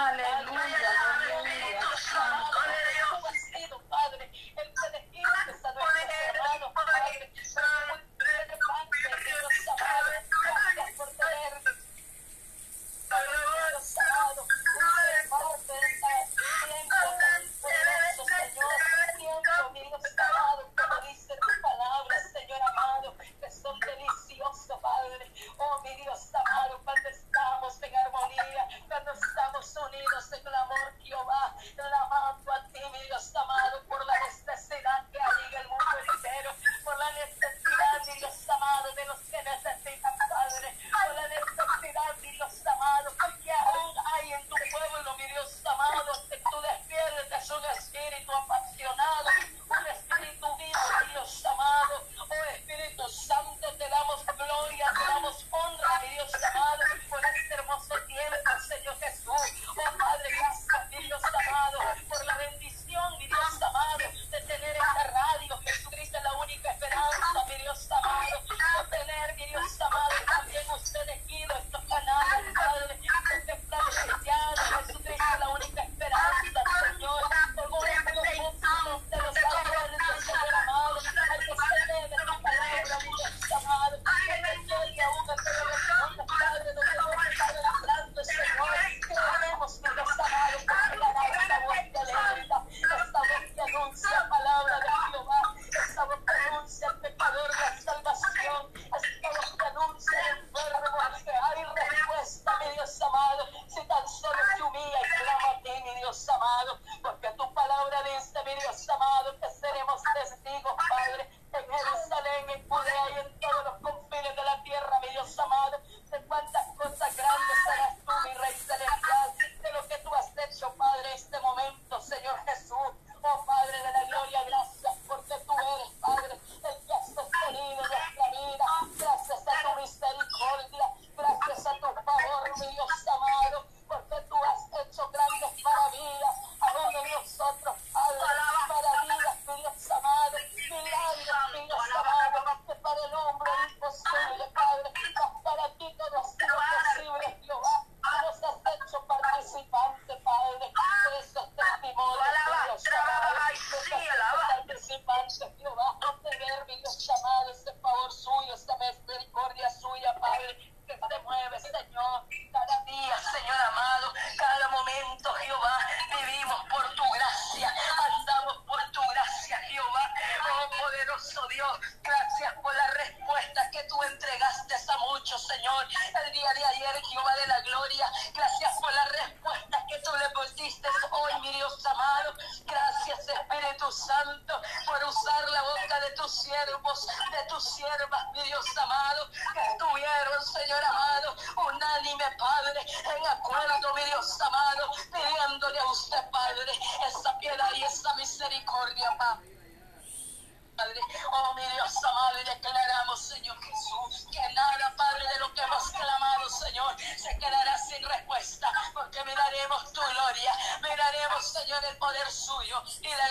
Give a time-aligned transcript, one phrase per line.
[0.00, 0.99] Aleluya.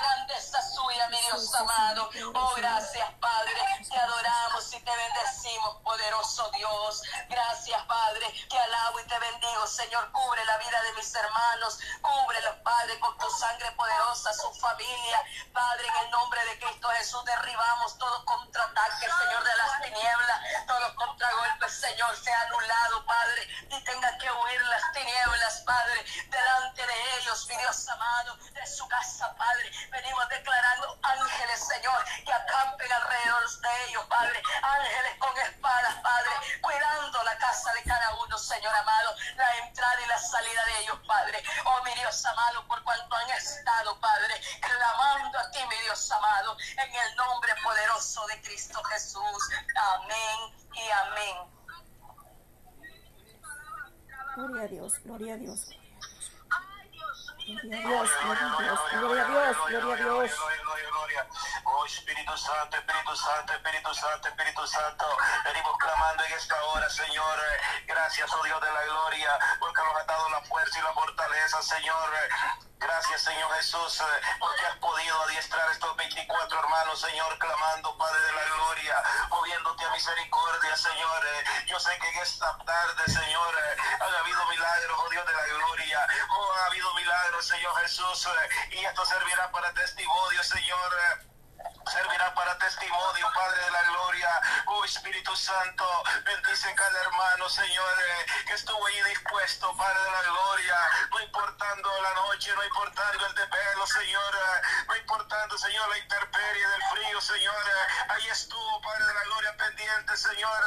[0.09, 2.09] Grandeza suya, mi Dios amado.
[2.34, 3.53] Oh, gracias, Padre,
[3.88, 7.03] te adoramos y te bendecimos, poderoso Dios.
[7.30, 12.56] Gracias, Padre, te alabo y te bendigo, Señor, cubre la vida de mis hermanos, cúbrelos,
[12.64, 17.97] Padre, con tu sangre poderosa, su familia, Padre, en el nombre de Cristo Jesús, derribamos
[17.97, 24.31] todo contraataque, Señor, de las tinieblas, todo contragolpe, Señor, sea anulado, Padre, y tenga que
[24.31, 29.72] huir las tinieblas, Padre, delante de ellos, mi Dios amado, de su casa, Padre.
[30.01, 36.31] Venimos declarando ángeles, Señor, que acampen alrededor de ellos, Padre, ángeles con espadas, Padre,
[36.61, 40.99] cuidando la casa de cada uno, Señor amado, la entrada y la salida de ellos,
[41.05, 41.43] Padre.
[41.66, 46.55] Oh, mi Dios amado, por cuanto han estado, Padre, clamando a ti, mi Dios amado,
[46.61, 49.49] en el nombre poderoso de Cristo Jesús.
[49.75, 50.40] Amén
[50.75, 51.59] y amén.
[54.37, 55.78] Gloria a Dios, gloria a Dios.
[57.49, 60.31] Gloria a Dios, gloria a Dios, gloria a Dios.
[61.66, 65.05] Oh Espíritu Santo, Espíritu Santo, Espíritu Santo, Espíritu Santo.
[65.46, 67.40] Venimos clamando en esta hora, Señor.
[67.87, 71.61] Gracias, oh Dios de la gloria, porque nos ha dado la fuerza y la fortaleza,
[71.63, 72.09] Señor.
[72.79, 74.03] Gracias, Señor Jesús,
[74.40, 79.91] porque has podido adiestrar estos 24 hermanos, Señor, clamando, Padre de la gloria, moviéndote a
[79.91, 81.25] misericordia, Señor.
[81.67, 83.55] Yo sé que en esta tarde, Señor,
[83.99, 86.07] han habido milagros, oh Dios de la gloria.
[86.29, 88.28] Oh, ha habido milagros, Señor Jesús,
[88.72, 91.28] y esto servirá para testimonio, Señor
[91.90, 94.41] servirá para testimonio, Padre de la gloria.
[94.68, 95.86] Oh Espíritu Santo,
[96.24, 97.97] bendice cada hermano, Señor,
[98.46, 100.76] que estuvo ahí dispuesto, Padre de la gloria,
[101.12, 104.36] no importando la noche, no importando el desvelo, Señor,
[104.88, 107.64] no importando, Señor, la intemperie del frío, Señor,
[108.09, 110.64] ahí estuvo, Padre de la gloria, pendiente, Señor,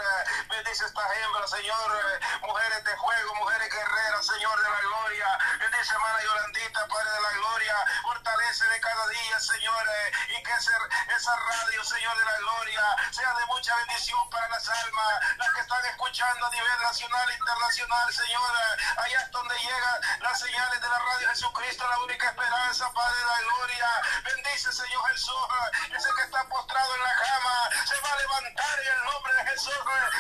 [0.51, 6.23] bendice estas hembras, Señor, mujeres de juego, mujeres guerreras, Señor de la gloria, bendice hermana
[6.23, 9.87] Yolandita, Padre de la gloria, fortalece de cada día, Señor,
[10.29, 10.83] y que ser
[11.17, 15.61] esa radio, Señor de la gloria, sea de mucha bendición para las almas, las que
[15.61, 18.53] están escuchando a nivel nacional e internacional, Señor.
[18.97, 23.27] Allá es donde llegan las señales de la radio Jesucristo, la única esperanza, Padre de
[23.27, 23.89] la gloria.
[24.25, 25.47] Bendice, Señor Jesús,
[25.95, 29.51] ese que está postrado en la cama, se va a levantar en el nombre de
[29.51, 29.75] Jesús,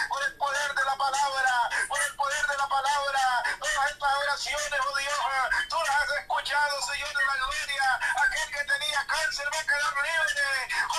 [0.08, 3.42] por el poder de la palabra, por el poder de la palabra.
[3.58, 8.00] Todas estas oraciones, oh Dios, tú las has escuchado, Señor de la gloria.
[8.26, 10.42] Aquel que tenía cáncer va a quedar libre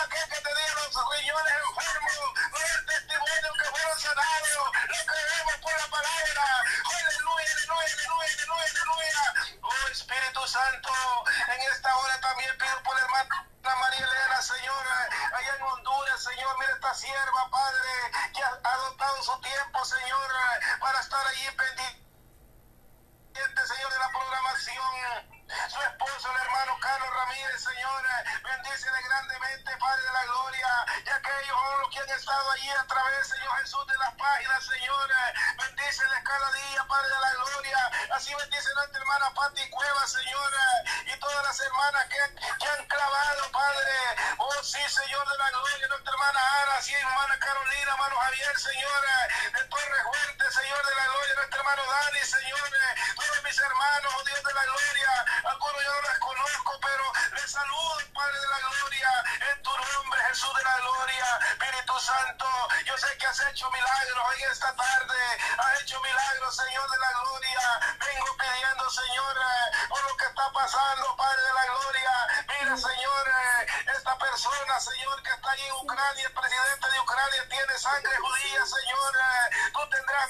[0.04, 2.13] aquel que tenía los riñones enfermos,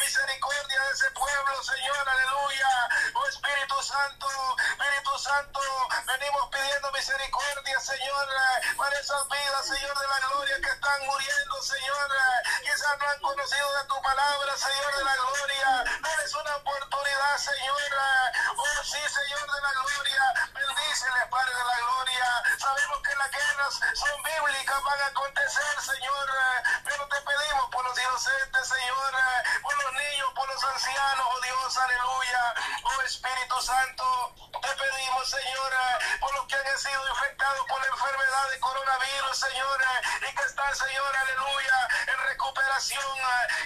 [0.03, 2.89] misericordia de ese pueblo, Señor, aleluya.
[3.15, 4.27] Oh Espíritu Santo,
[4.57, 5.61] Espíritu Santo,
[6.05, 8.27] venimos pidiendo misericordia, Señor,
[8.75, 12.09] para esas vidas, Señor de la gloria, que están muriendo, Señor.
[12.63, 15.83] Quizás no han conocido de tu palabra, Señor de la gloria.
[16.01, 17.81] Dales una oportunidad, Señor.
[18.57, 20.23] Oh, sí, Señor de la gloria.
[20.53, 22.44] Bendíceles, Padre de la gloria.
[22.59, 26.29] Sabemos que las guerras son bíblicas, van a acontecer, Señor.
[26.83, 29.13] Pero te pedimos por los inocentes, Señor,
[29.61, 29.73] por
[30.53, 32.53] los ancianos, oh Dios, aleluya.
[32.83, 35.73] Oh Espíritu Santo, te pedimos, Señor,
[36.19, 39.81] por los que han sido infectados por la enfermedad de coronavirus, Señor,
[40.29, 41.73] y que están, Señor, aleluya,
[42.74, 43.04] recuperación.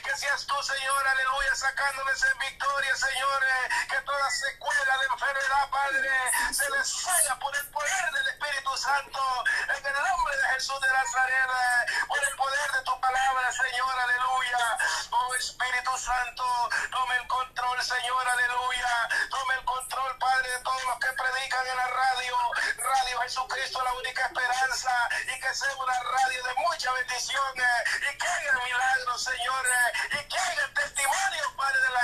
[0.03, 3.43] Que seas tú, Señor, aleluya, sacándoles en victoria, Señor,
[3.89, 6.09] que toda secuela de enfermedad, Padre,
[6.51, 10.87] se les salga por el poder del Espíritu Santo, en el nombre de Jesús de
[10.87, 11.49] Nazaret,
[12.07, 14.77] por el poder de tu palabra, Señor, aleluya.
[15.11, 19.09] Oh Espíritu Santo, tome el control, Señor, aleluya.
[19.29, 19.86] Tome el control,
[20.37, 22.35] Padre, de todos los que predican en la radio.
[22.77, 24.91] Radio Jesucristo, la única esperanza,
[25.33, 30.19] y que sea una radio de mucha bendición, eh, y que haga milagros, Señor, eh,
[30.21, 31.96] y que haga testimonio, Padre de la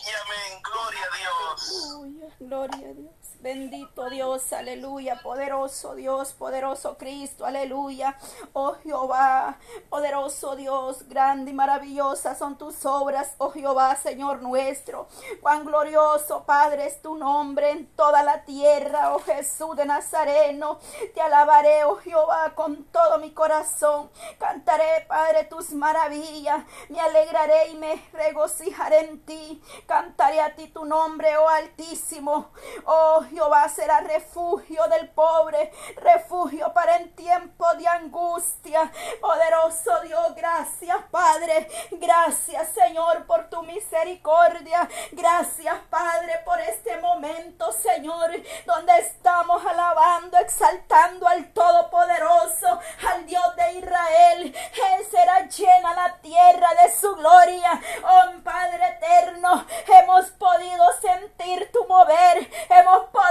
[0.00, 0.62] y amén.
[0.62, 2.36] Gloria a Dios.
[2.40, 3.31] Gloria a Dios.
[3.42, 8.16] Bendito Dios, aleluya, poderoso Dios, poderoso Cristo, aleluya.
[8.52, 9.58] Oh Jehová,
[9.90, 15.08] poderoso Dios, grande y maravillosa son tus obras, oh Jehová, Señor nuestro.
[15.40, 20.78] Cuán glorioso, Padre, es tu nombre en toda la tierra, oh Jesús de Nazareno.
[21.12, 24.08] Te alabaré, oh Jehová, con todo mi corazón.
[24.38, 26.64] Cantaré, Padre, tus maravillas.
[26.90, 29.60] Me alegraré y me regocijaré en ti.
[29.88, 32.52] Cantaré a ti tu nombre, oh Altísimo.
[32.84, 38.92] Oh Jehová será refugio del pobre, refugio para en tiempo de angustia.
[39.20, 48.30] Poderoso Dios, gracias Padre, gracias Señor por tu misericordia, gracias Padre por este momento Señor,
[48.66, 54.54] donde estamos alabando, exaltando al Todopoderoso, al Dios de Israel.
[54.54, 57.80] Él será llena la tierra de su gloria.
[58.04, 63.21] Oh Padre eterno, hemos podido sentir tu mover, hemos podido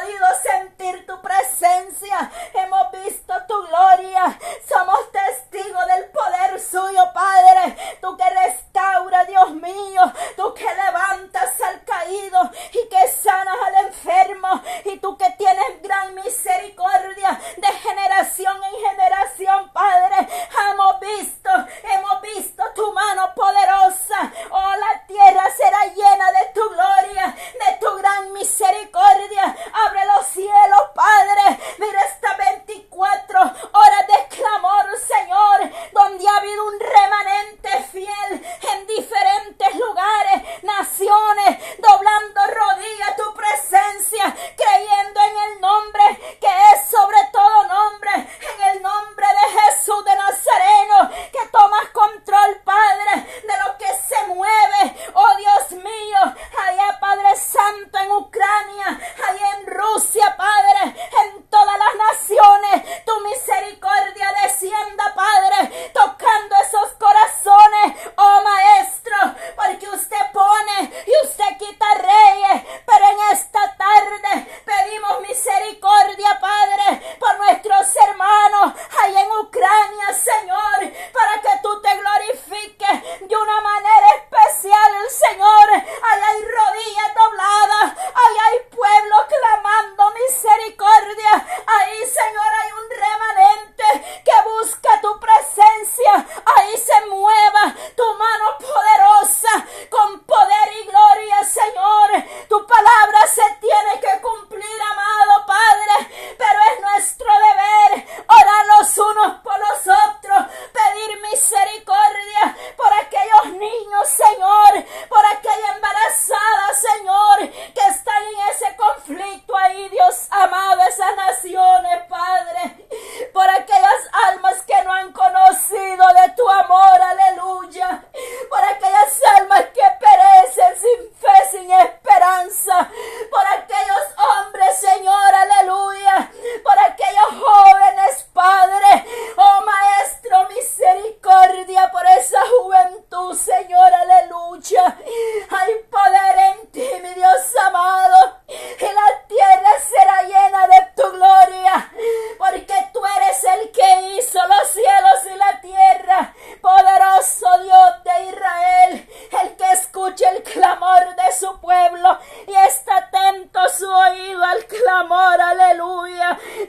[0.42, 7.76] sentir tu presencia, hemos visto tu gloria, somos testigos del poder suyo, Padre.
[8.02, 10.02] Tú que restaura, Dios mío,
[10.36, 12.21] tú que levantas al caído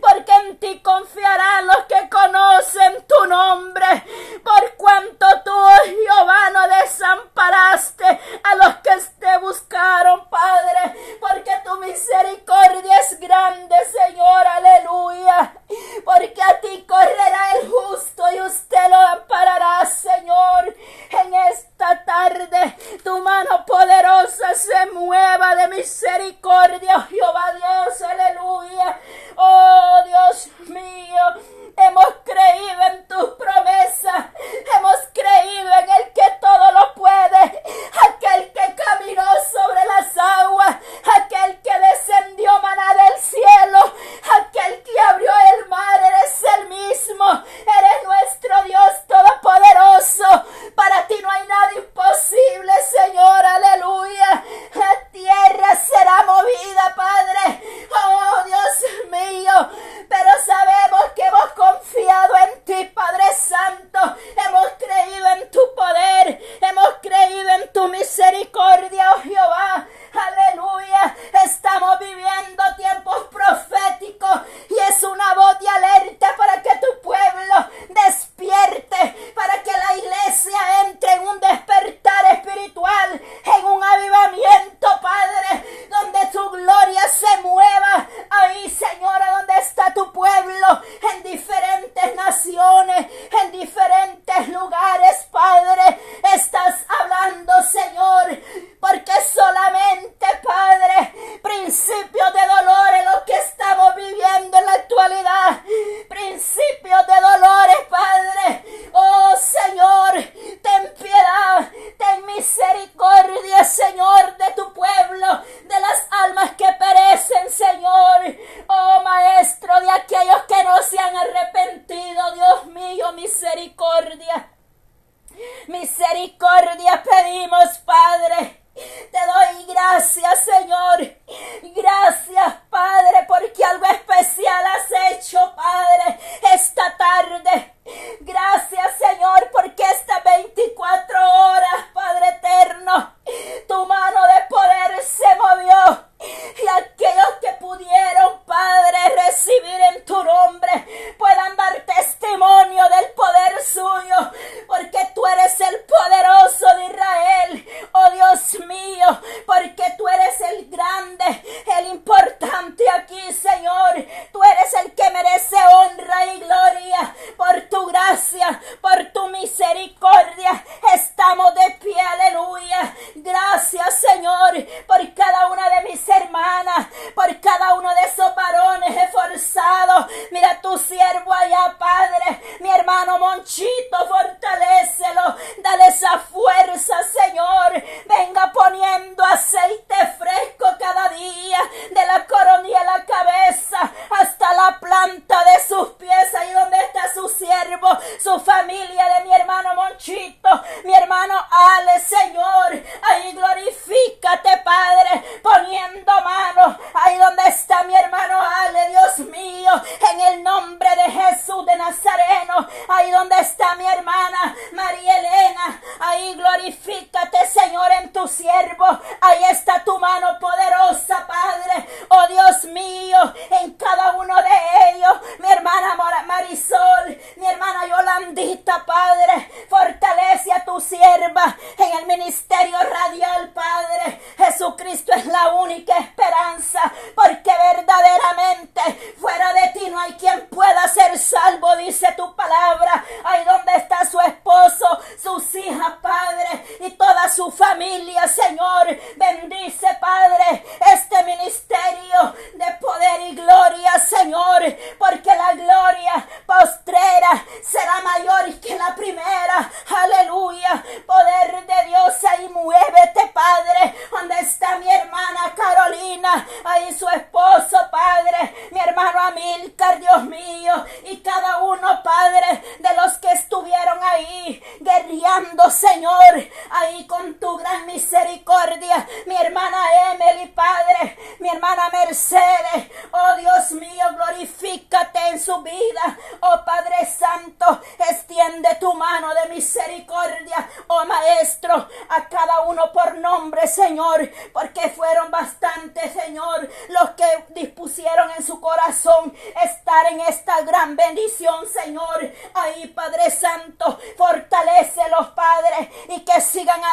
[0.00, 4.01] porque en ti confiarán los que conocen tu nombre.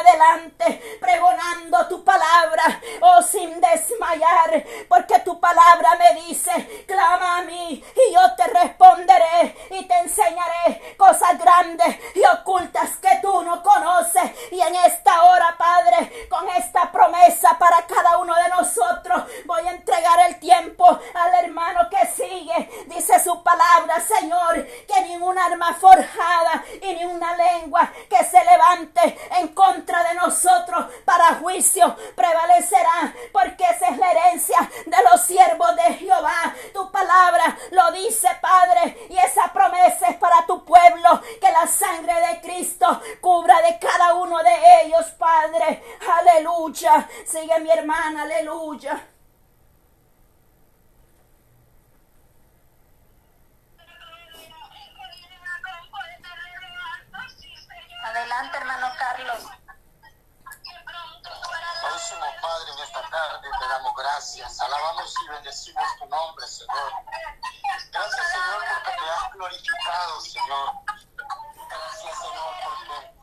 [0.09, 7.83] adelante pregonando tu palabra, oh sin desmayar, porque tu palabra me dice, clama a mí
[7.95, 14.31] y yo te responderé y te enseñaré cosas grandes y ocultas que tú no conoces.
[14.51, 19.71] Y en esta hora, Padre, con esta promesa para cada uno de nosotros, voy a
[19.99, 22.69] entregar el tiempo al hermano que sigue.
[22.87, 29.17] Dice su palabra, Señor, que ninguna arma forjada y ni una lengua que se levante
[29.37, 35.75] en contra de nosotros para juicio prevalecerá, porque esa es la herencia de los siervos
[35.75, 36.55] de Jehová.
[36.73, 42.13] Tu palabra lo dice, Padre, y esa promesa es para tu pueblo, que la sangre
[42.13, 45.83] de Cristo cubra de cada uno de ellos, Padre.
[46.19, 47.07] Aleluya.
[47.25, 49.18] Sigue mi hermana, aleluya.
[58.19, 59.43] Adelante, hermano Carlos.
[61.81, 66.91] Próximo Padre, en esta tarde te damos gracias, alabamos y bendecimos tu nombre, Señor.
[67.93, 70.71] Gracias, Señor, porque te has glorificado, Señor.
[71.69, 73.19] Gracias, Señor, porque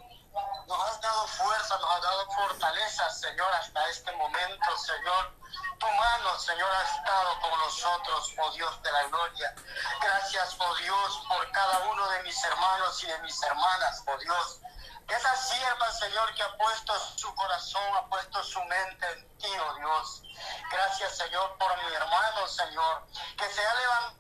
[0.67, 5.37] nos has dado fuerza, nos has dado fortaleza, Señor, hasta este momento, Señor.
[5.79, 9.55] Tu mano, Señor, ha estado con nosotros, oh Dios de la gloria.
[10.01, 14.61] Gracias, oh Dios, por cada uno de mis hermanos y de mis hermanas, oh Dios.
[15.09, 19.75] Esa sierva, Señor, que ha puesto su corazón, ha puesto su mente en ti, oh
[19.77, 20.23] Dios.
[20.71, 23.07] Gracias, Señor, por mi hermano, Señor,
[23.39, 24.17] que se ha levantado,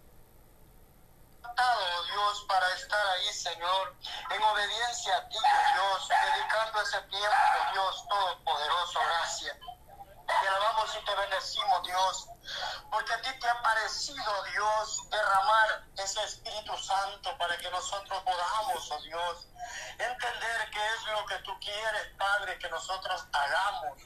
[1.98, 3.96] oh Dios, para estar ahí, Señor,
[4.30, 7.36] en obediencia a ti, oh Dios, dedicando ese tiempo,
[7.72, 9.56] Dios, todopoderoso, gracias.
[10.26, 12.28] Te alabamos y te bendecimos, Dios,
[12.90, 18.90] porque a ti te ha parecido, Dios, derramar ese Espíritu Santo para que nosotros podamos,
[18.90, 19.46] oh Dios,
[19.98, 23.98] entender qué es lo que tú quieres, Padre, que nosotros hagamos.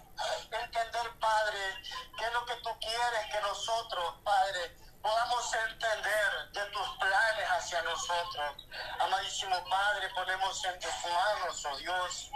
[0.51, 1.83] Entender, Padre,
[2.19, 7.83] qué es lo que tú quieres que nosotros, Padre, podamos entender de tus planes hacia
[7.83, 8.67] nosotros.
[9.01, 12.31] Amadísimo Padre, ponemos en tus manos, oh Dios,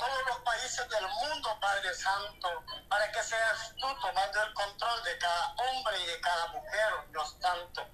[0.00, 5.18] todos los países del mundo, Padre Santo, para que seas tú tomando el control de
[5.18, 7.86] cada hombre y de cada mujer, Dios Santo.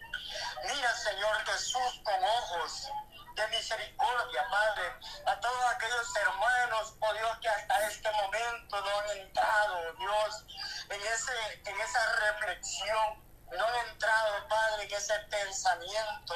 [0.63, 2.89] Mira, Señor Jesús, con ojos
[3.35, 4.95] de misericordia, Padre,
[5.27, 10.45] a todos aquellos hermanos, oh Dios, que hasta este momento no han entrado, Dios,
[10.89, 16.35] en, ese, en esa reflexión, no han entrado, Padre, en ese pensamiento,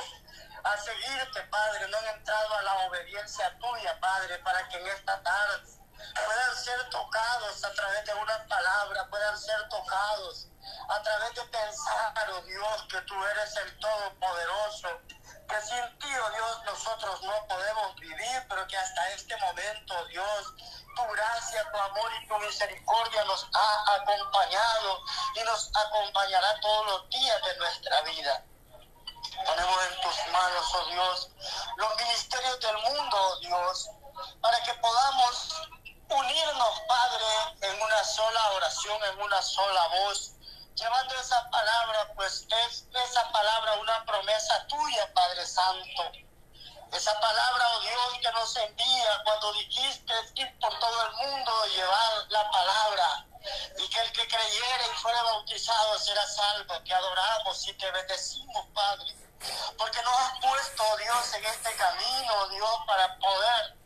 [0.65, 5.23] a seguirte, Padre, no han entrado a la obediencia tuya, Padre, para que en esta
[5.23, 5.81] tarde
[6.27, 10.49] puedan ser tocados a través de una palabra, puedan ser tocados
[10.89, 15.01] a través de pensar, oh Dios, que tú eres el Todopoderoso,
[15.49, 20.55] que sin ti, oh Dios, nosotros no podemos vivir, pero que hasta este momento, Dios,
[20.97, 25.01] tu gracia, tu amor y tu misericordia nos ha acompañado
[25.35, 28.45] y nos acompañará todos los días de nuestra vida.
[29.45, 31.31] Ponemos en tus manos, oh Dios,
[31.77, 33.91] los ministerios del mundo, oh Dios,
[34.41, 35.55] para que podamos
[36.09, 40.33] unirnos, Padre, en una sola oración, en una sola voz,
[40.75, 46.30] llevando esa palabra, pues es esa palabra una promesa tuya, Padre Santo.
[46.93, 51.77] Esa palabra, oh Dios, que nos envía cuando dijiste ir por todo el mundo y
[51.77, 53.27] llevar la palabra.
[53.79, 56.83] Y que el que creyere y fuera bautizado será salvo.
[56.83, 59.15] Te adoramos y te bendecimos, Padre.
[59.79, 63.77] Porque nos has puesto, oh Dios, en este camino, oh Dios, para poder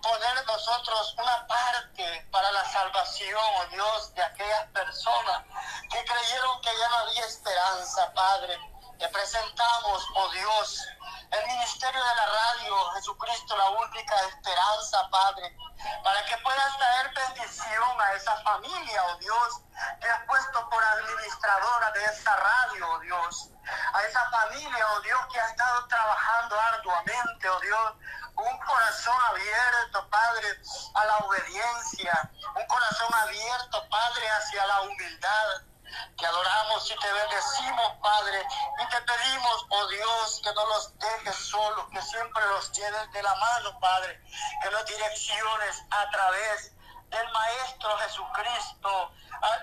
[0.00, 5.42] poner nosotros una parte para la salvación, oh Dios, de aquellas personas
[5.90, 8.58] que creyeron que ya no había esperanza, Padre.
[8.98, 10.88] Te presentamos, oh Dios,
[11.30, 15.56] el ministerio de la radio, Jesucristo, la única esperanza, Padre,
[16.04, 19.60] para que puedas traer bendición a esa familia, oh Dios,
[20.00, 23.50] que has puesto por administradora de esta radio, oh Dios,
[23.92, 27.94] a esa familia, oh Dios, que ha estado trabajando arduamente, oh Dios,
[28.36, 30.60] un corazón abierto, Padre,
[30.94, 35.73] a la obediencia, un corazón abierto, Padre, hacia la humildad.
[36.16, 38.46] Te adoramos y te bendecimos, Padre,
[38.82, 43.22] y te pedimos, oh Dios, que no los dejes solos, que siempre los lleves de
[43.22, 44.20] la mano, Padre,
[44.62, 46.72] que los direcciones a través
[47.10, 49.12] del Maestro Jesucristo,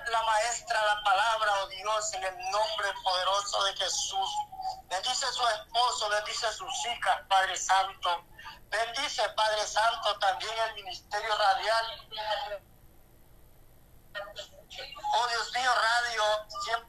[0.07, 4.29] la Maestra, la palabra, oh Dios, en el nombre poderoso de Jesús.
[4.87, 8.25] Bendice a su esposo, bendice a sus hijas, Padre Santo.
[8.69, 12.70] Bendice, Padre Santo, también el ministerio radial.
[14.13, 16.23] Oh Dios mío, radio
[16.65, 16.85] 100%,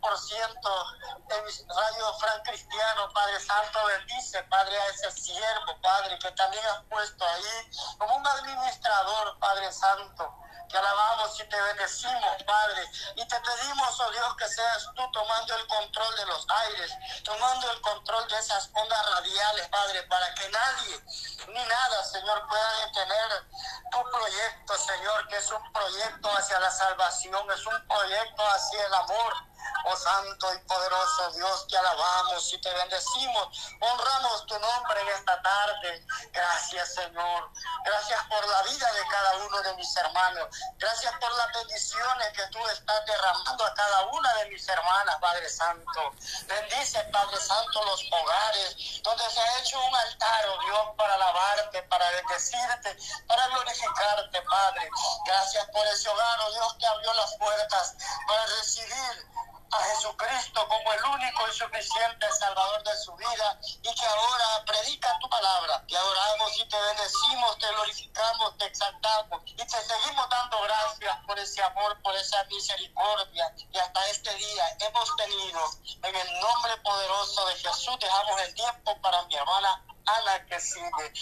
[1.68, 7.24] Radio Fran Cristiano, Padre Santo, bendice, Padre, a ese siervo, Padre, que también has puesto
[7.24, 10.38] ahí como un administrador, Padre Santo.
[10.68, 12.82] Te alabamos y te bendecimos, Padre.
[13.16, 16.92] Y te pedimos, oh Dios, que seas tú tomando el control de los aires,
[17.24, 21.04] tomando el control de esas ondas radiales, Padre, para que nadie
[21.48, 23.44] ni nada, Señor, pueda detener
[23.92, 28.94] tu proyecto, Señor, que es un proyecto hacia la salvación, es un proyecto hacia el
[28.94, 29.34] amor,
[29.84, 33.48] Oh Santo y poderoso Dios, te alabamos y te bendecimos.
[33.80, 36.06] Honramos tu nombre en esta tarde.
[36.32, 37.50] Gracias, Señor.
[37.84, 40.48] Gracias por la vida de cada uno de mis hermanos.
[40.78, 45.48] Gracias por las bendiciones que tú estás derramando a cada una de mis hermanas, Padre
[45.48, 46.12] Santo.
[46.46, 51.82] Bendice, Padre Santo, los hogares donde se ha hecho un altar, oh Dios, para alabarte,
[51.84, 54.88] para bendecirte, para glorificarte, Padre.
[55.26, 57.96] Gracias por ese hogar, oh Dios, que abrió las puertas
[58.28, 59.26] para recibir
[59.72, 65.18] a Jesucristo como el único y suficiente Salvador de su vida y que ahora predica
[65.18, 65.82] tu palabra.
[65.88, 71.38] Te adoramos y te bendecimos, te glorificamos, te exaltamos y te seguimos dando gracias por
[71.38, 75.60] ese amor, por esa misericordia y hasta este día hemos tenido.
[76.02, 81.12] En el nombre poderoso de Jesús dejamos el tiempo para mi hermana Ana que sigue.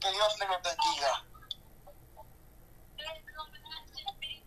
[0.00, 1.29] Que Dios le bendiga.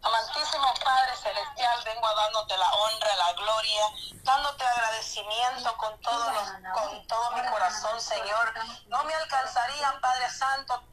[0.04, 3.84] Amantísimo Padre Celestial, vengo a dándote la honra, la gloria,
[4.24, 6.34] dándote agradecimiento con todo,
[6.74, 8.54] con todo mi corazón, Señor.
[8.88, 10.84] No me alcanzarían, Padre Santo,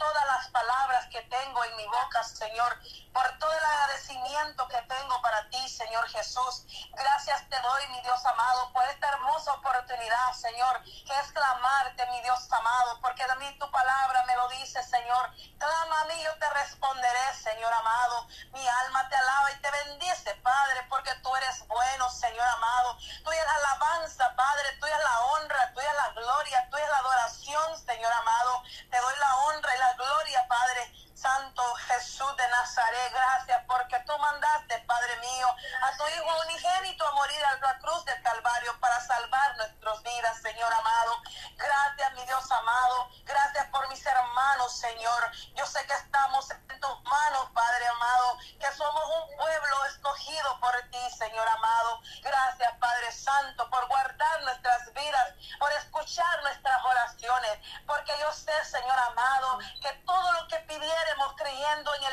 [1.20, 2.78] que tengo en mi boca, Señor,
[3.12, 6.64] por todo el agradecimiento que tengo para ti, Señor Jesús.
[6.92, 12.20] Gracias te doy, mi Dios amado, por esta hermosa oportunidad, Señor, que es clamarte, mi
[12.22, 15.30] Dios amado, porque a mí tu palabra me lo dice, Señor.
[15.58, 18.26] Clama a mí, yo te responderé, Señor amado.
[18.52, 22.96] Mi alma te alaba y te bendice, Padre, porque tú eres bueno, Señor amado.
[23.24, 26.90] Tú eres la alabanza, Padre, tú eres la honra, tú eres la gloria, tú eres
[26.90, 28.62] la adoración, Señor amado.
[28.90, 31.09] Te doy la honra y la gloria, Padre.
[31.20, 35.48] Santo Jesús de Nazaret, gracias porque tú mandaste, Padre mío,
[35.82, 40.40] a tu Hijo unigénito a morir a la cruz del Calvario para salvar nuestras vidas,
[40.40, 41.20] Señor amado.
[41.58, 43.10] Gracias, mi Dios amado.
[43.26, 45.30] Gracias por mis hermanos, Señor.
[45.56, 50.74] Yo sé que estamos en tus manos, Padre amado, que somos un pueblo escogido por
[50.90, 52.00] ti, Señor amado.
[52.22, 58.98] Gracias, Padre Santo, por guardar nuestras vidas, por escuchar nuestras oraciones, porque yo sé, Señor
[58.98, 62.04] amado, que todo lo que pidiera creyendo en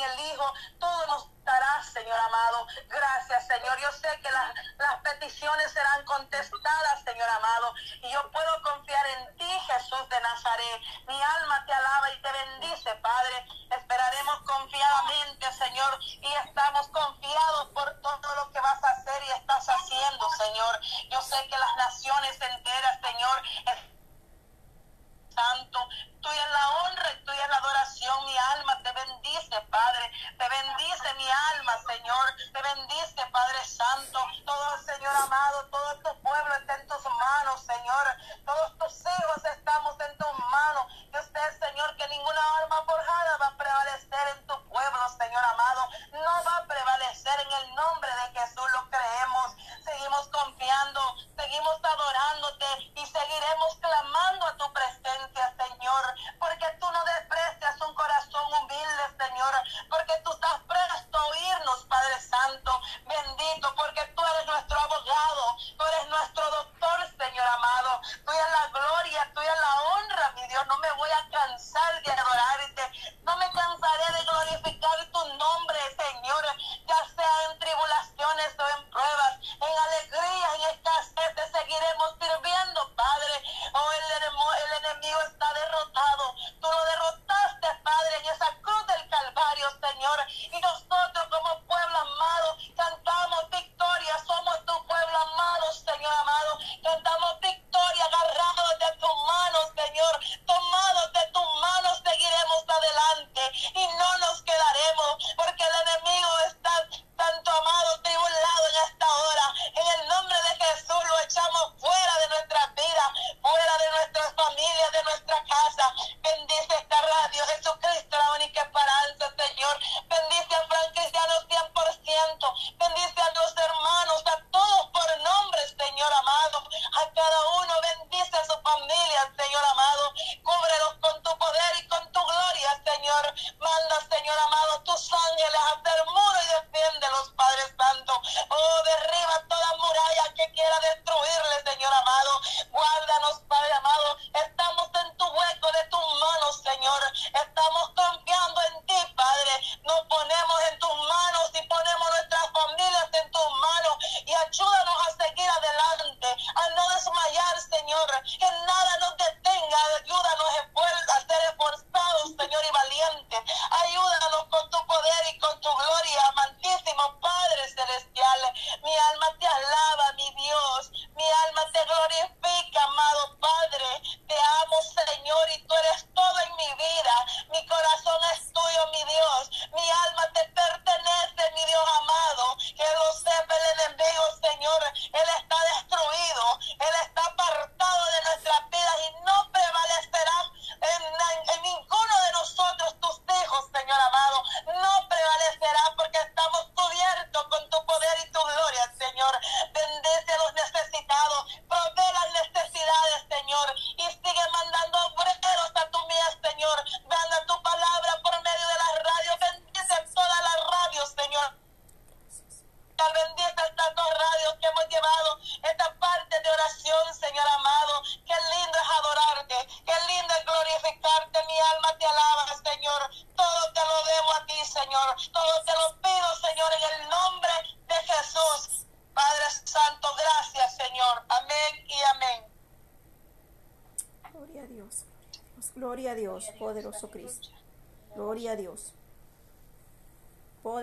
[0.00, 2.66] el, Hijo, todo nos dará, Señor amado.
[2.88, 3.78] Gracias, Señor.
[3.80, 7.74] Yo sé que las, las peticiones serán contestadas, Señor amado.
[8.02, 10.80] Y yo puedo confiar en ti, Jesús de Nazaret.
[11.08, 12.53] Mi alma te alaba y te bendice,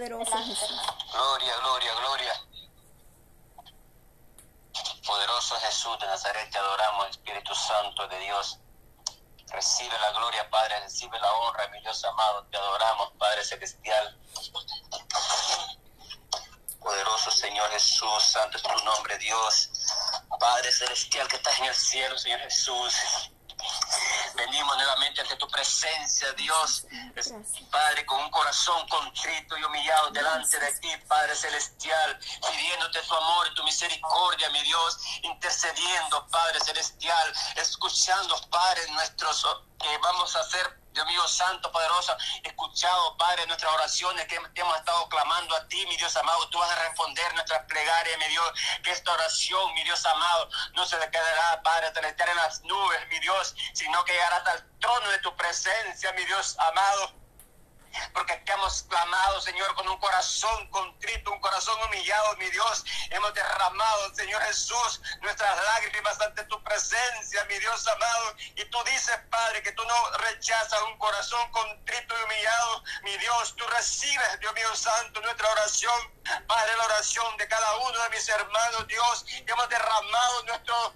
[0.02, 0.82] Poderoso Jesús.
[1.14, 2.34] Gloria, gloria, gloria.
[5.06, 8.58] Poderoso Jesús de Nazaret, te adoramos, Espíritu Santo de Dios.
[9.50, 12.44] Recibe la gloria, Padre, recibe la honra, mi Dios amado.
[12.46, 14.18] Te adoramos, Padre Celestial.
[16.80, 19.70] Poderoso Señor Jesús, santo es tu nombre, Dios.
[20.40, 22.96] Padre Celestial que estás en el cielo, Señor Jesús.
[24.46, 26.88] Venimos nuevamente ante tu presencia, Dios.
[27.70, 33.48] Padre, con un corazón contrito y humillado delante de ti, Padre Celestial, pidiéndote tu amor
[33.52, 39.46] y tu misericordia, mi Dios, intercediendo, Padre Celestial, escuchando, Padre, nuestros
[39.80, 45.08] que vamos a hacer Dios mío santo, poderoso, escuchado, Padre, nuestras oraciones que hemos estado
[45.10, 46.50] clamando a ti, mi Dios amado.
[46.50, 48.52] Tú vas a responder nuestras plegarias, mi Dios.
[48.84, 53.08] Que esta oración, mi Dios amado, no se le quedará, Padre, celestial en las nubes,
[53.10, 57.21] mi Dios, sino que llegará hasta el trono de tu presencia, mi Dios amado
[58.14, 62.86] porque hemos clamado, Señor, con un corazón contrito, un corazón humillado, mi Dios.
[63.10, 68.36] Hemos derramado, Señor Jesús, nuestras lágrimas ante tu presencia, mi Dios amado.
[68.56, 73.56] Y tú dices, Padre, que tú no rechazas un corazón contrito y humillado, mi Dios.
[73.56, 76.14] Tú recibes, Dios mío santo, nuestra oración,
[76.48, 79.26] Padre, la oración de cada uno de mis hermanos, Dios.
[79.48, 80.94] Hemos derramado nuestro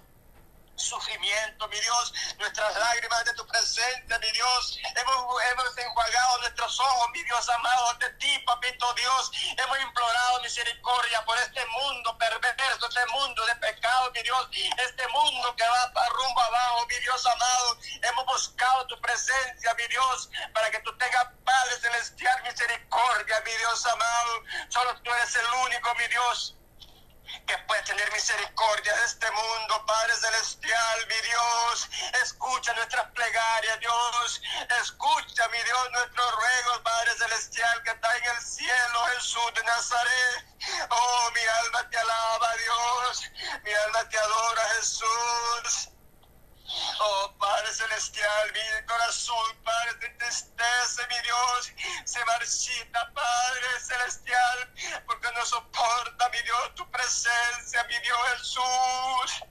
[0.76, 4.78] sufrimiento, mi Dios, nuestras lágrimas de tu presencia, mi Dios.
[4.94, 9.30] Hemos, hemos enjuagado nuestros ojos, mi Dios amado, de ti, papito Dios.
[9.56, 14.48] Hemos implorado misericordia por este mundo perverso, este mundo de pecado, mi Dios.
[14.52, 17.78] Este mundo que va rumbo abajo, mi Dios amado.
[18.02, 23.86] Hemos buscado tu presencia, mi Dios, para que tú tengas Padre Celestial misericordia, mi Dios
[23.86, 24.42] amado.
[24.68, 26.56] Solo tú eres el único, mi Dios
[27.46, 31.88] que puede tener misericordia de este mundo, Padre Celestial, mi Dios.
[32.22, 34.42] Escucha nuestras plegarias, Dios.
[34.82, 40.44] Escucha, mi Dios, nuestros ruegos, Padre Celestial, que está en el cielo, Jesús de Nazaret.
[40.90, 43.22] Oh, mi alma te alaba, Dios.
[43.64, 45.95] Mi alma te adora, Jesús.
[46.98, 51.72] Oh Padre Celestial, mi corazón, Padre, te entristece, mi Dios,
[52.04, 54.72] se marchita, Padre Celestial,
[55.06, 59.46] porque no soporta, mi Dios, tu presencia, mi Dios Jesús.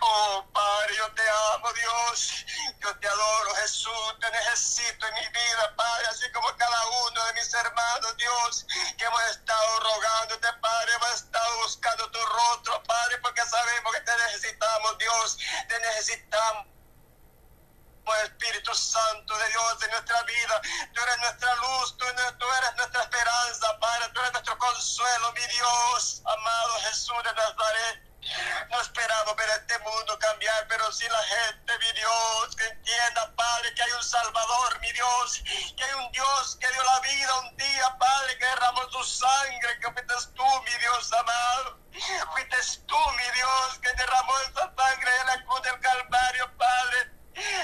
[0.00, 1.22] Oh Padre, yo te
[1.54, 2.44] amo, Dios.
[2.80, 4.14] Yo te adoro, Jesús.
[4.20, 9.04] Te necesito en mi vida, Padre, así como cada uno de mis hermanos, Dios, que
[9.04, 14.67] hemos estado rogándote, Padre, hemos estado buscando tu rostro, Padre, porque sabemos que te necesitamos,
[15.18, 15.38] Dios.
[15.68, 16.66] Te necesitamos.
[18.24, 20.60] Espíritu Santo de Dios en nuestra vida.
[20.94, 24.08] Tú eres nuestra luz, tú, eres nuestra esperanza, Padre.
[24.14, 26.22] Tú eres nuestro consuelo, mi Dios.
[26.24, 28.07] Amado Jesús de Nazaret.
[28.70, 33.72] No esperamos ver este mundo cambiar, pero si la gente, mi Dios, que entienda, Padre,
[33.74, 35.42] que hay un Salvador, mi Dios,
[35.76, 39.78] que hay un Dios que dio la vida un día, Padre, que derramó su sangre,
[39.80, 41.78] que fuiste tú, mi Dios amado.
[42.32, 47.12] Fuiste tú, mi Dios, que derramó esa sangre en la cruz del Calvario, Padre.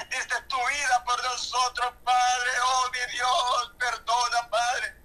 [0.09, 2.49] Diste tu vida por nosotros, Padre.
[2.63, 4.95] Oh, mi Dios, perdona, Padre.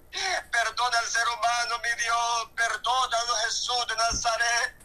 [0.51, 2.51] Perdona al ser humano, mi Dios.
[2.57, 4.80] Perdónanos, Jesús de Nazaret.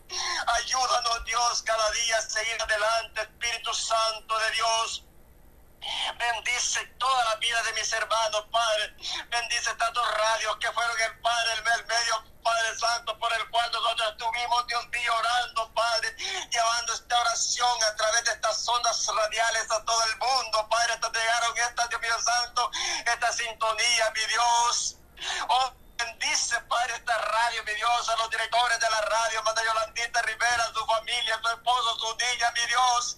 [0.48, 5.04] Ayúdanos, Dios, cada día a seguir adelante, Espíritu Santo de Dios.
[6.18, 8.96] Bendice toda la vida de mis hermanos, Padre.
[9.30, 14.12] Bendice tantos radios que fueron el Padre, el medio, Padre Santo, por el cual nosotros
[14.12, 19.86] estuvimos, Dios mío, orando, Padre, llevando esta oración a través de estas ondas radiales a
[19.86, 20.94] todo el mundo, Padre.
[20.94, 22.72] Hasta llegaron esta, Dios mío Santo,
[23.06, 24.98] esta sintonía, mi Dios.
[25.48, 30.22] Oh, Bendice, Padre, esta radio, mi Dios, a los directores de la radio, Madre Yolandita
[30.24, 33.18] Rivera, su familia, su esposo, su niña, mi Dios.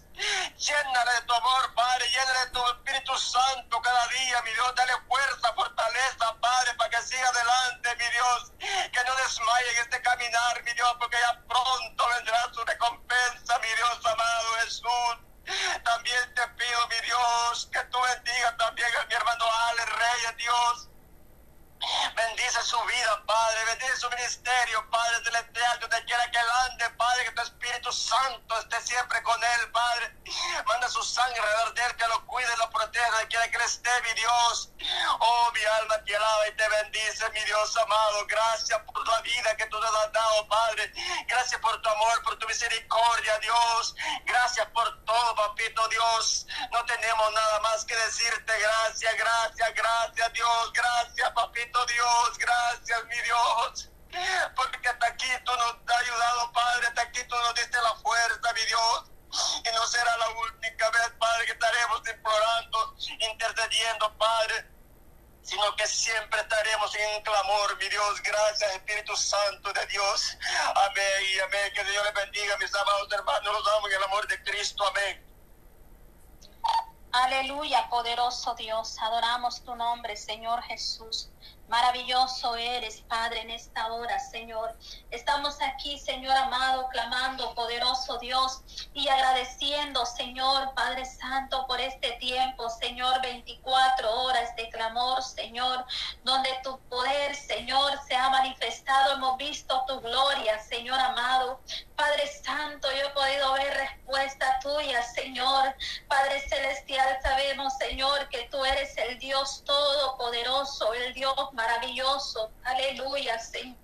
[77.89, 78.97] Poderoso Dios.
[79.01, 81.29] Adoramos tu nombre, Señor Jesús.
[81.67, 84.73] Maravilloso eres, Padre, en esta hora, Señor.
[85.11, 88.61] Estamos aquí, Señor amado, clamando, poderoso Dios,
[88.93, 95.85] y agradeciendo, Señor, Padre Santo, por este tiempo, Señor, 24 horas de clamor, Señor,
[96.23, 99.15] donde tu poder, Señor, se ha manifestado.
[99.15, 101.59] Hemos visto tu gloria, Señor amado.
[101.97, 105.75] Padre Santo, yo he podido ver respuesta tuya, Señor.
[106.07, 112.51] Padre Celestial, sabemos, Señor, que tú eres el Dios todopoderoso, el Dios maravilloso.
[112.63, 113.77] Aleluya, Señor.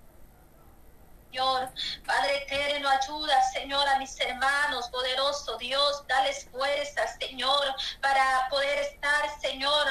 [2.06, 9.40] Padre eterno, ayuda, Señor, a mis hermanos, poderoso Dios, dales fuerza, Señor, para poder estar,
[9.40, 9.84] Señor,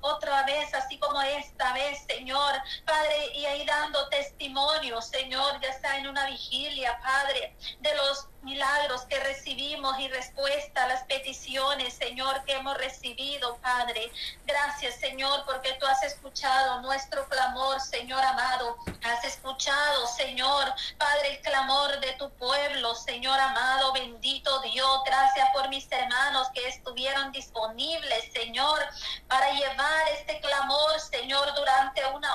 [0.00, 5.96] otra vez, así como esta vez, Señor, Padre, y ahí dando testimonio, Señor, ya está
[5.98, 12.44] en una vigilia, Padre, de los milagros que recibimos y respuesta a las peticiones, Señor,
[12.44, 14.10] que hemos recibido, Padre.
[14.46, 18.76] Gracias, Señor, porque tú has escuchado nuestro clamor, Señor amado.
[19.02, 25.00] Has escuchado, Señor, Padre, el clamor de tu pueblo, Señor amado, bendito Dios.
[25.04, 28.78] Gracias por mis hermanos que estuvieron disponibles, Señor,
[29.26, 32.27] para llevar este clamor, Señor, durante una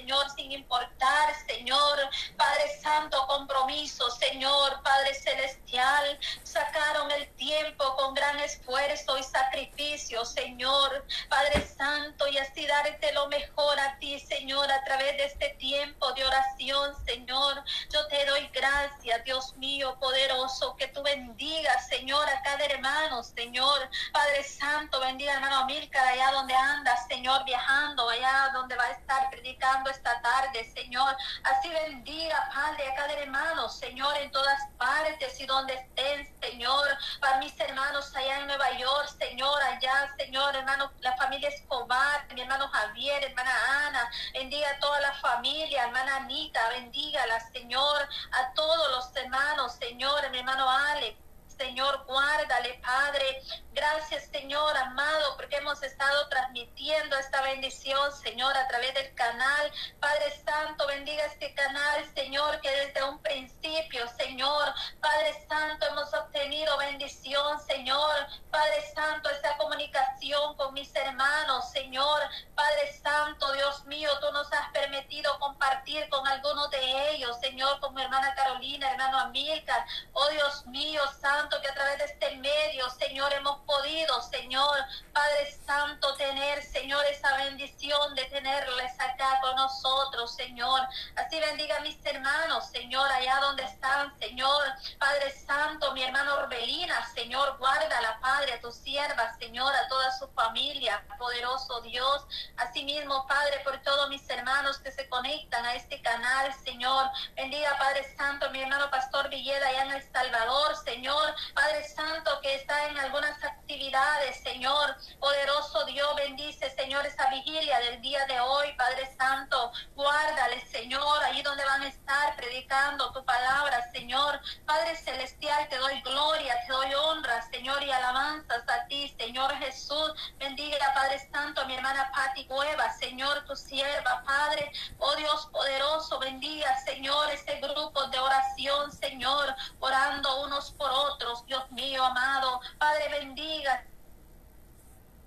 [0.00, 1.98] Señor, sin importar, Señor,
[2.38, 11.04] Padre Santo, compromiso, Señor, Padre celestial, sacaron el tiempo con gran esfuerzo y sacrificio, Señor,
[11.28, 16.10] Padre Santo, y así darte lo mejor a ti, Señor, a través de este tiempo
[16.14, 17.62] de oración, Señor.
[17.92, 23.90] Yo te doy gracias, Dios mío, poderoso, que tú bendigas, Señor, a cada hermano, Señor,
[24.14, 29.28] Padre Santo, bendiga hermano Amílcar allá donde anda, Señor, viajando, allá donde va a estar
[29.30, 31.16] predicando esta tarde, Señor.
[31.44, 36.88] Así bendiga, Padre, a cada hermano, Señor, en todas partes y donde estén, Señor,
[37.20, 42.42] para mis hermanos allá en Nueva York, Señor, allá, Señor, hermano, la familia Escobar, mi
[42.42, 43.52] hermano Javier, hermana
[43.86, 50.38] Ana, bendiga toda la familia, hermana Anita, bendígala, Señor, a todos los hermanos, Señor, mi
[50.38, 51.18] hermano Alex.
[51.60, 53.42] Señor, guárdale, Padre.
[53.80, 59.72] Gracias, Señor, amado, porque hemos estado transmitiendo esta bendición, Señor, a través del canal.
[59.98, 66.76] Padre Santo, bendiga este canal, Señor, que desde un principio, Señor, Padre Santo, hemos obtenido
[66.76, 68.26] bendición, Señor.
[68.50, 72.20] Padre Santo, esta comunicación con mis hermanos, Señor.
[72.54, 77.94] Padre Santo, Dios mío, tú nos has permitido compartir con algunos de ellos, Señor, con
[77.94, 79.86] mi hermana Carolina, hermano Amílcar.
[80.12, 84.78] Oh Dios mío, Santo que a través de este medio, Señor, hemos podido, Señor,
[85.12, 90.80] Padre Santo, tener, Señor, esa bendición de tenerles acá con nosotros, Señor.
[91.14, 94.64] Así bendiga a mis hermanos, Señor, allá donde están, Señor.
[94.98, 101.04] Padre Santo, mi hermano Orbelina, Señor, guárdala, Padre, tu sierva, Señor, a toda su familia,
[101.18, 102.26] poderoso Dios.
[102.56, 107.06] Asimismo, Padre, por todos mis hermanos que se conectan a este canal, Señor.
[107.36, 111.34] Bendiga, Padre Santo, mi hermano Pastor Villeda allá en El Salvador, Señor.
[111.54, 114.96] Padre Santo, que está en algunas actividades, Señor.
[115.18, 119.72] Poderoso Dios, bendice, Señor, esa vigilia del día de hoy, Padre Santo.
[119.94, 124.40] Guárdale, Señor, allí donde van a estar predicando tu palabra, Señor.
[124.66, 130.12] Padre Celestial, te doy gloria, te doy honra, Señor, y alabanzas a ti, Señor Jesús.
[130.38, 134.72] Bendiga, Padre Santo, mi hermana Pati Cueva, Señor, tu sierva, Padre.
[134.98, 141.70] Oh Dios poderoso, bendiga, Señor, este grupo de oración, Señor, orando unos por otros Dios
[141.70, 142.60] mío, amado.
[142.78, 143.39] Padre, bendiga.
[143.40, 143.64] He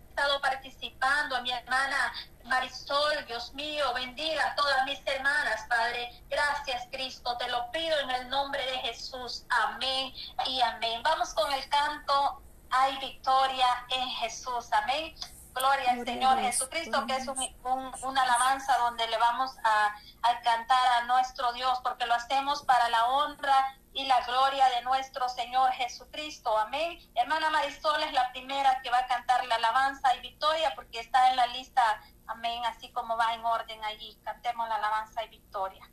[0.09, 6.21] estado participando a mi hermana Marisol, Dios mío, bendiga a todas mis hermanas, Padre.
[6.29, 7.35] Gracias, Cristo.
[7.37, 9.45] Te lo pido en el nombre de Jesús.
[9.49, 10.13] Amén
[10.45, 11.01] y amén.
[11.03, 12.43] Vamos con el canto.
[12.69, 14.71] Hay victoria en Jesús.
[14.73, 15.15] Amén.
[15.53, 21.05] Gloria al Señor Jesucristo, que es una alabanza donde le vamos a, a cantar a
[21.05, 26.57] nuestro Dios, porque lo hacemos para la honra y la gloria de nuestro Señor Jesucristo.
[26.57, 26.99] Amén.
[27.15, 31.29] Hermana Marisol es la primera que va a cantar la alabanza y victoria porque está
[31.29, 32.01] en la lista.
[32.27, 32.65] Amén.
[32.65, 34.19] Así como va en orden allí.
[34.23, 35.87] Cantemos la alabanza y victoria.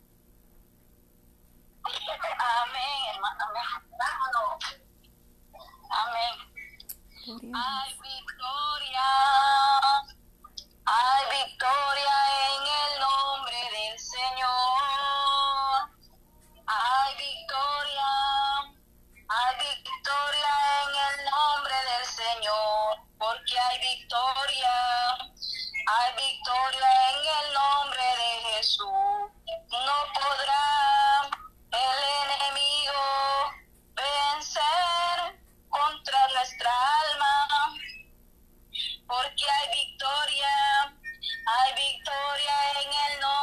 [1.85, 3.45] Amén, hermano.
[5.91, 6.51] Amén.
[7.55, 9.03] Hay victoria.
[10.87, 12.15] Hay victoria
[12.49, 15.40] en el nombre del Señor.
[16.73, 18.07] Hay victoria,
[19.29, 20.55] hay victoria
[20.85, 24.75] en el nombre del Señor, porque hay victoria,
[25.89, 28.87] hay victoria en el nombre de Jesús.
[28.87, 31.29] No podrá
[31.73, 31.99] el
[32.39, 33.03] enemigo
[33.97, 35.41] vencer
[35.71, 37.75] contra nuestra alma,
[39.09, 40.95] porque hay victoria,
[41.47, 43.40] hay victoria en el nombre